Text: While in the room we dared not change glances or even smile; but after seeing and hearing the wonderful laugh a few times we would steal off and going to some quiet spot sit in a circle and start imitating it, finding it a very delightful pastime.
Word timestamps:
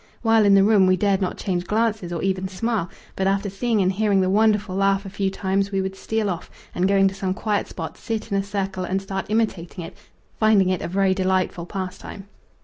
While 0.23 0.45
in 0.45 0.55
the 0.55 0.63
room 0.63 0.87
we 0.87 0.97
dared 0.97 1.21
not 1.21 1.37
change 1.37 1.65
glances 1.67 2.11
or 2.11 2.23
even 2.23 2.47
smile; 2.47 2.89
but 3.15 3.27
after 3.27 3.51
seeing 3.51 3.81
and 3.83 3.91
hearing 3.91 4.19
the 4.19 4.31
wonderful 4.31 4.75
laugh 4.75 5.05
a 5.05 5.11
few 5.11 5.29
times 5.29 5.71
we 5.71 5.79
would 5.79 5.95
steal 5.95 6.27
off 6.27 6.49
and 6.73 6.87
going 6.87 7.07
to 7.09 7.13
some 7.13 7.35
quiet 7.35 7.67
spot 7.67 7.99
sit 7.99 8.31
in 8.31 8.37
a 8.39 8.41
circle 8.41 8.83
and 8.83 8.99
start 8.99 9.27
imitating 9.29 9.83
it, 9.83 9.95
finding 10.39 10.69
it 10.69 10.81
a 10.81 10.87
very 10.87 11.13
delightful 11.13 11.67
pastime. 11.67 12.27